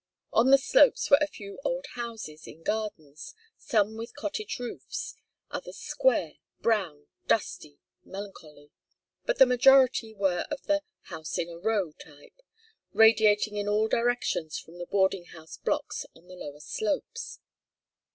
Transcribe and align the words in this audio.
On 0.33 0.49
the 0.49 0.57
slopes 0.57 1.11
were 1.11 1.19
a 1.21 1.27
few 1.27 1.59
old 1.63 1.85
houses 1.93 2.47
in 2.47 2.63
gardens, 2.63 3.35
some 3.59 3.97
with 3.97 4.15
cottage 4.15 4.57
roofs, 4.59 5.15
others 5.51 5.77
square, 5.77 6.37
brown, 6.59 7.05
dusty, 7.27 7.77
melancholy. 8.03 8.71
But 9.25 9.37
the 9.37 9.45
majority 9.45 10.11
were 10.15 10.47
of 10.49 10.63
the 10.63 10.81
"house 11.03 11.37
in 11.37 11.49
a 11.49 11.57
row" 11.59 11.91
type, 11.91 12.41
radiating 12.93 13.57
in 13.57 13.67
all 13.69 13.87
directions 13.87 14.57
from 14.57 14.79
the 14.79 14.87
"boarding 14.87 15.25
house 15.25 15.57
blocks" 15.57 16.07
on 16.15 16.27
the 16.27 16.33
lower 16.33 16.61
slopes. 16.61 17.39